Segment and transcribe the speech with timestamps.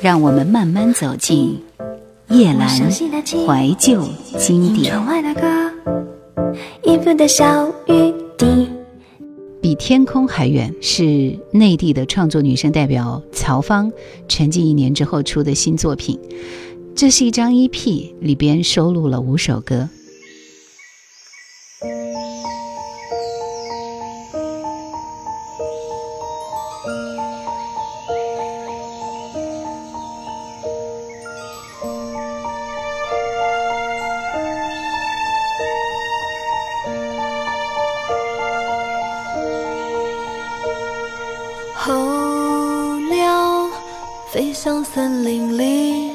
[0.00, 1.60] 让我们慢慢走进
[2.28, 4.00] 叶阑怀旧
[4.38, 4.94] 经典。
[9.60, 13.90] 比天空还远是内地的创作女生代表曹芳，
[14.28, 16.18] 沉寂一年之后出的新作品。
[16.94, 19.88] 这是一张 EP，里边收录了五首歌。
[44.30, 46.12] 飞向森林里，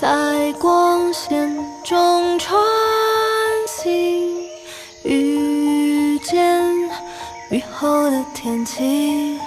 [0.00, 1.48] 在光线
[1.84, 2.60] 中穿
[3.68, 3.92] 行，
[5.04, 6.60] 遇见
[7.50, 9.38] 雨后的天气，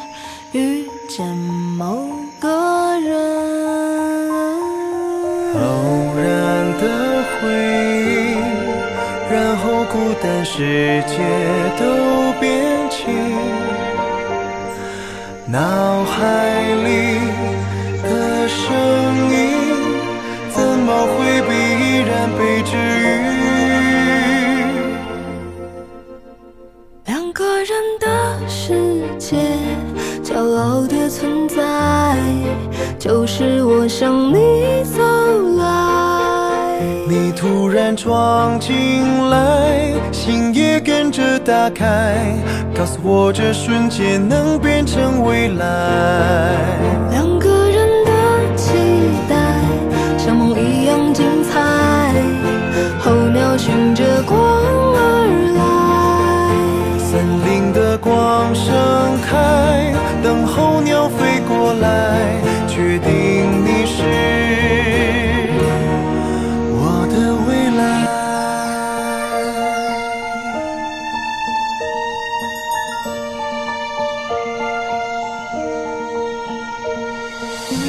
[0.54, 2.08] 遇见某
[2.40, 4.30] 个人。
[5.56, 5.60] 偶
[6.16, 6.84] 然的
[7.42, 7.52] 回
[8.06, 8.38] 忆，
[9.30, 11.18] 然后孤单世界
[11.78, 11.84] 都
[12.40, 12.98] 变轻。
[15.52, 17.20] 脑海里
[30.80, 32.16] 骄傲的存在，
[32.98, 35.02] 就是我向你走
[35.58, 36.80] 来。
[37.08, 42.16] 你突然闯进来，心也跟着打开。
[42.74, 46.56] 告诉我，这瞬间能变成未来。
[47.12, 48.74] 两个人的期
[49.28, 49.36] 待，
[50.18, 51.60] 像梦一样精彩。
[53.00, 54.40] 候鸟循着光
[54.96, 54.98] 而
[55.58, 55.60] 来，
[57.00, 58.74] 森林的光盛
[59.28, 59.94] 开，
[60.30, 63.10] 等候鸟飞过来，确定
[63.66, 64.04] 你是
[66.72, 67.82] 我的未来。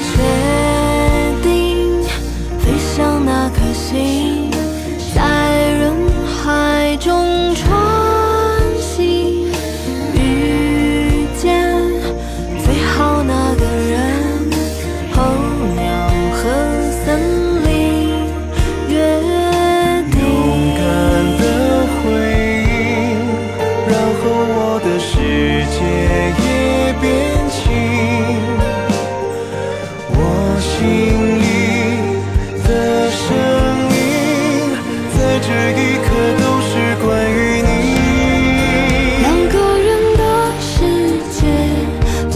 [0.09, 0.17] 确
[1.43, 1.47] 定
[2.59, 4.40] 飞向那颗星。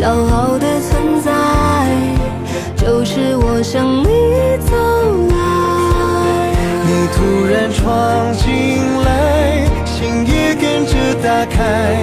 [0.04, 1.32] 骄傲的存在
[2.76, 4.04] 就是我向你
[4.60, 4.76] 走
[5.30, 6.52] 来
[6.84, 11.96] 你突然闯进来心也跟着打开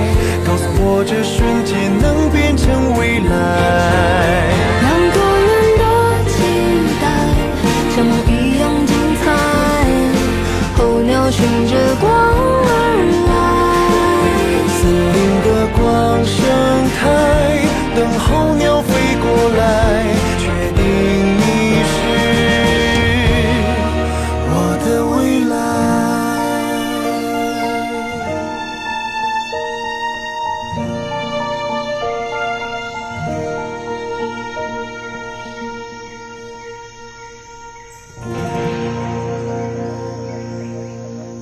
[0.44, 4.41] 告诉我这瞬间能变成未来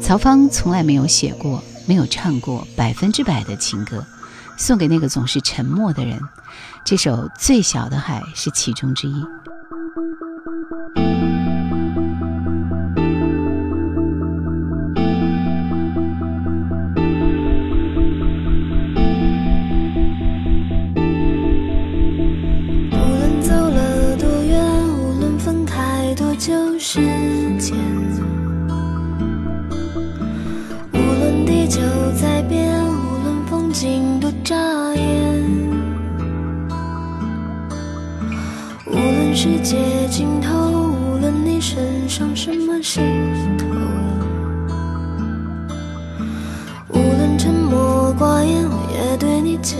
[0.09, 4.03] 曹芳从来没有写过、没有唱过百分之百的情歌，
[4.57, 6.19] 送给那个总是沉默的人。
[6.83, 9.23] 这首《最小的海》是其中之一。
[34.19, 34.55] 的眨
[34.95, 35.03] 眼。
[38.85, 39.77] 无论世界
[40.09, 40.51] 尽头，
[40.91, 43.03] 无论你身上什么心
[43.57, 43.65] 头，
[46.89, 49.77] 无论沉默寡言，我也对你坚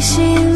[0.00, 0.47] 心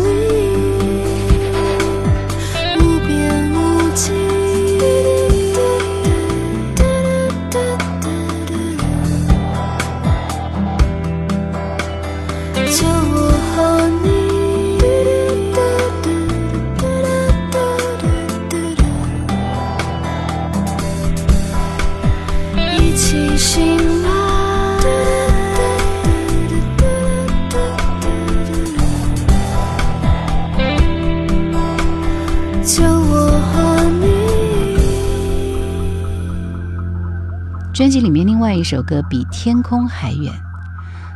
[38.63, 40.33] 这首歌比天空还远。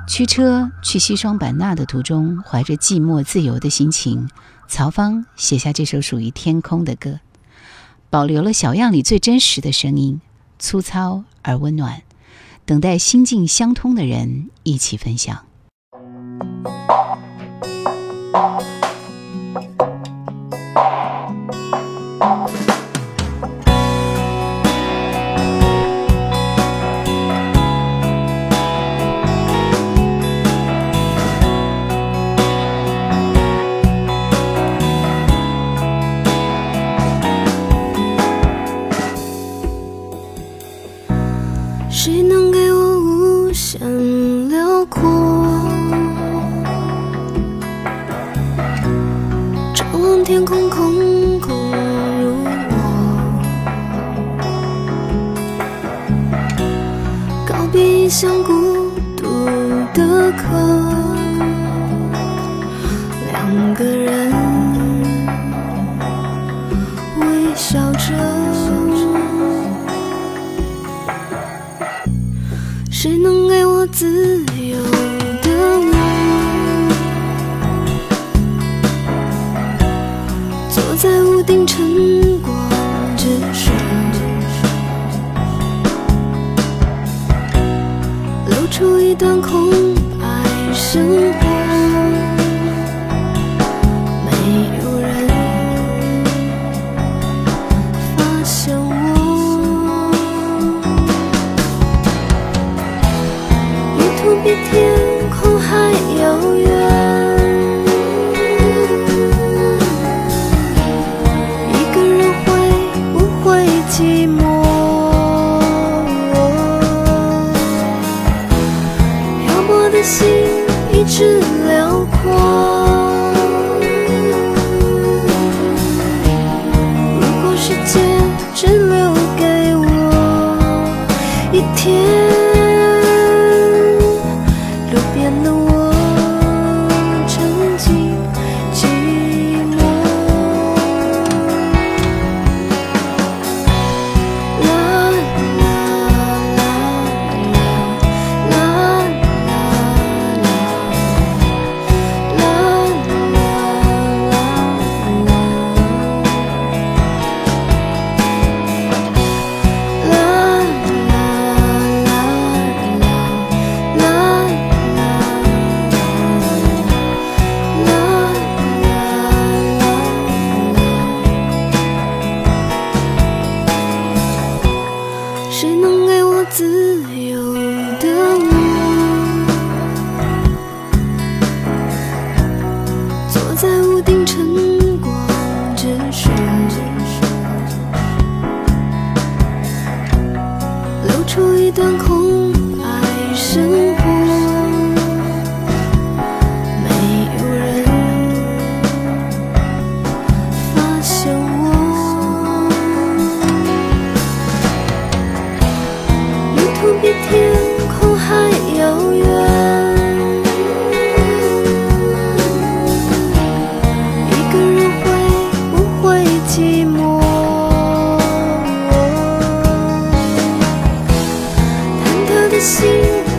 [0.08, 4.28] 驱车去西双版纳的途中怀着寂寞自由的心情
[4.66, 7.20] 曹芳写下这首属于天空的歌。
[8.10, 10.20] 保留了小样里最真实的声音
[10.58, 12.02] 粗糙而温暖
[12.64, 15.46] 等待心境相通的人一起分享。
[50.26, 50.65] 天空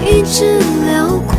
[0.06, 1.37] 一直辽阔。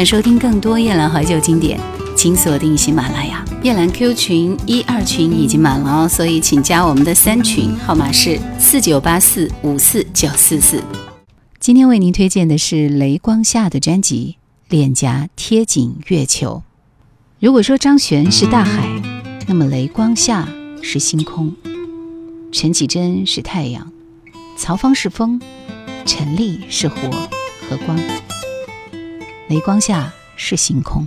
[0.00, 1.78] 想收听更多夜兰怀旧经典
[2.16, 3.44] 请锁定喜马拉雅。
[3.62, 10.82] 夜兰 q 群一二群已经满了哦所以请加我们的三群号码是四九八四五四九四四。
[11.58, 14.36] 今天为您推荐的是雷光下的专辑
[14.70, 16.62] 脸颊贴紧月球。
[17.38, 18.88] 如果说张悬是大海
[19.48, 20.48] 那么雷光下
[20.80, 21.54] 是星空。
[22.50, 23.92] 陈绮贞是太阳
[24.56, 25.38] 曹方是风
[26.06, 26.96] 陈粒是火
[27.68, 27.98] 和光。
[29.50, 31.04] 雷光下是星空。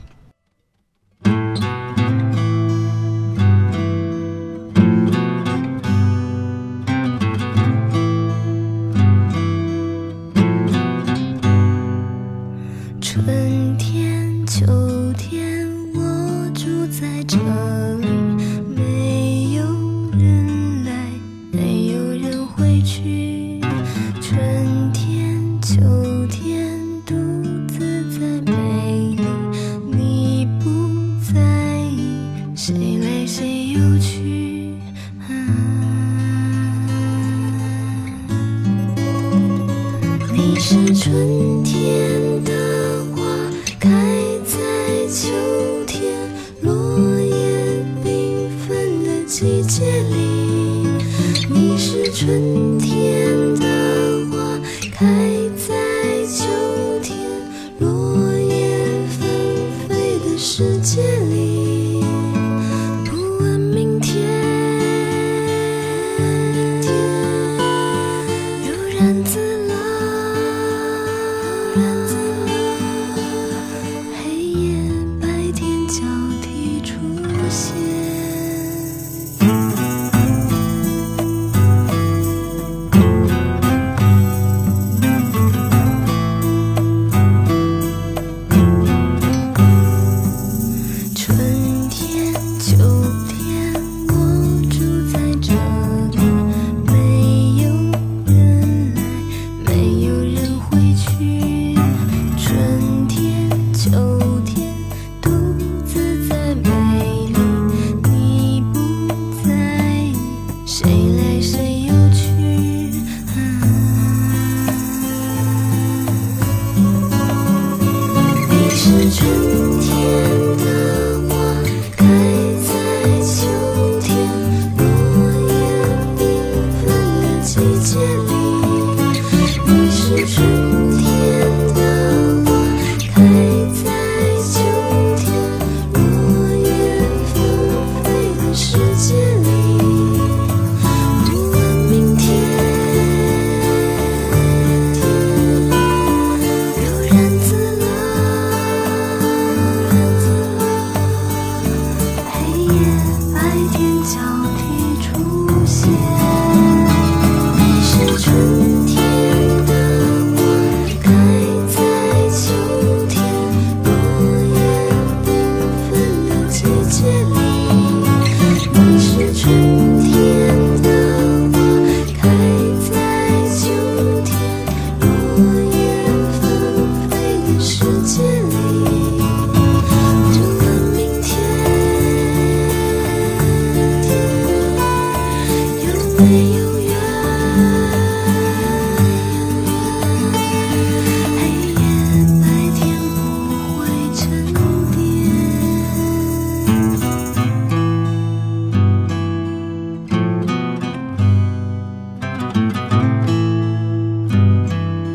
[118.83, 119.42] 失去。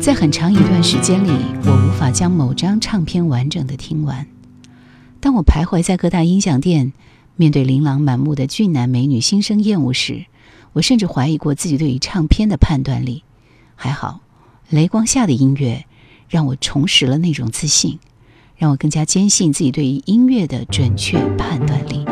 [0.09, 1.29] 在很长一段时间里，
[1.65, 4.25] 我无法将某张唱片完整的听完。
[5.19, 6.93] 当我徘徊在各大音响店，
[7.35, 10.25] 面对琳琅满目的俊男美女心生厌恶时，
[10.73, 13.23] 我甚至怀疑过自己对于唱片的判断力。
[13.75, 14.21] 还好，
[14.71, 15.85] 雷光下的音乐
[16.27, 17.99] 让我重拾了那种自信，
[18.57, 22.03] 让我更加坚信自己对于音乐的准确判断力。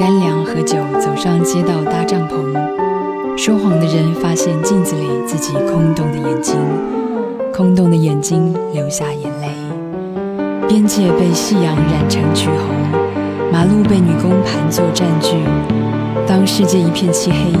[0.00, 2.56] 干粮和酒走上街道搭帐篷，
[3.36, 6.56] 说谎的人发现镜子里自己空洞的眼睛，
[7.52, 9.48] 空洞的眼睛流下眼泪。
[10.66, 12.74] 边界被夕阳染成橘红，
[13.52, 15.36] 马路被女工盘坐占据。
[16.26, 17.52] 当世界一片漆黑，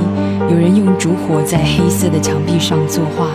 [0.50, 3.26] 有人用烛火在黑色的墙壁上作画，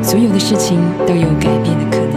[0.00, 2.07] 所有的事情都有改变的可能。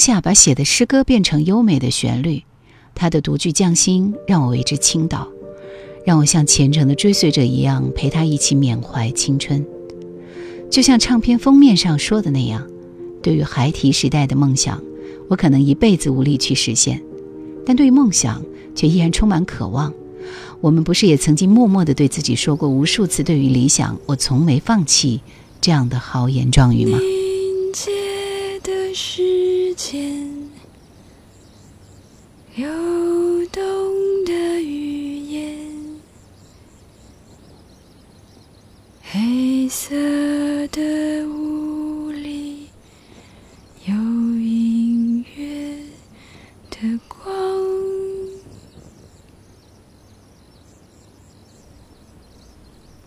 [0.00, 2.42] 下把写的诗歌变成优美的旋律，
[2.94, 5.28] 他的独具匠心让我为之倾倒，
[6.04, 9.64] 让我像虔诚的追随者一样陪他一起缅怀青春。
[10.70, 12.66] 就像唱片封面上说的那样，
[13.22, 14.82] 对于孩提时代的梦想，
[15.28, 17.02] 我可能一辈子无力去实现，
[17.66, 18.42] 但对于梦想
[18.74, 19.92] 却依然充满渴望。
[20.60, 25.20] 我们不是也曾经默默地对自己说过无数次“对于理想，我从没放弃”
[25.60, 26.98] 这样的豪言壮语吗？
[26.98, 29.22] 凝结的是
[29.82, 30.28] 间，
[32.54, 32.68] 流
[33.50, 33.62] 动
[34.26, 36.00] 的语言，
[39.02, 39.96] 黑色
[40.68, 42.68] 的雾里
[43.86, 45.78] 有隐约
[46.68, 47.18] 的光。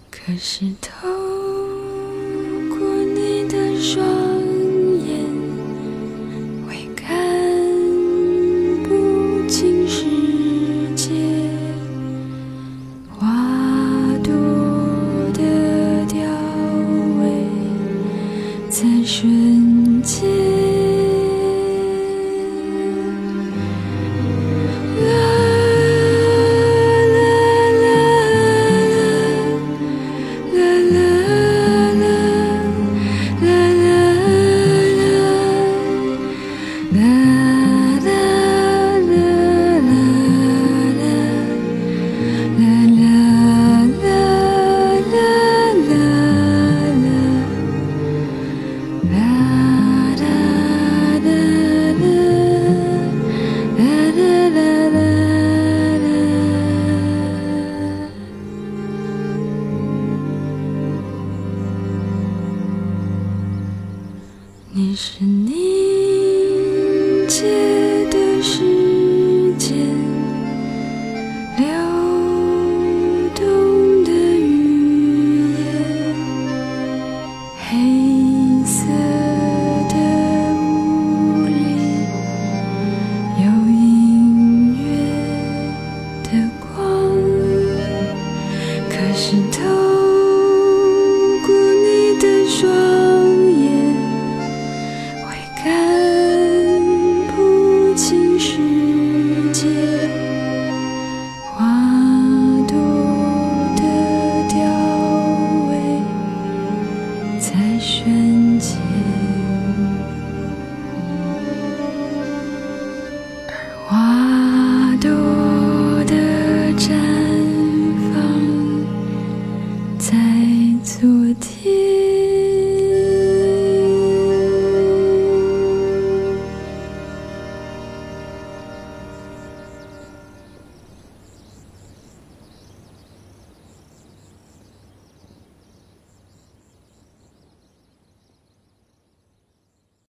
[0.10, 1.08] 可是透
[2.70, 2.80] 过
[3.14, 4.23] 你的双